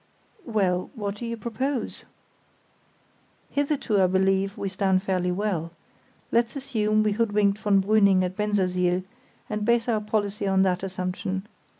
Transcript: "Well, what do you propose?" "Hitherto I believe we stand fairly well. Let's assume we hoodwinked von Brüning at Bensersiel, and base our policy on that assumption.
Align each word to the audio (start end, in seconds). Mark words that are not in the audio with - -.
"Well, 0.47 0.89
what 0.95 1.13
do 1.13 1.27
you 1.27 1.37
propose?" 1.37 2.05
"Hitherto 3.51 4.01
I 4.01 4.07
believe 4.07 4.57
we 4.57 4.67
stand 4.67 5.03
fairly 5.03 5.31
well. 5.31 5.73
Let's 6.31 6.55
assume 6.55 7.03
we 7.03 7.11
hoodwinked 7.11 7.59
von 7.59 7.83
Brüning 7.83 8.23
at 8.23 8.35
Bensersiel, 8.35 9.03
and 9.47 9.63
base 9.63 9.87
our 9.87 10.01
policy 10.01 10.47
on 10.47 10.63
that 10.63 10.81
assumption. 10.81 11.47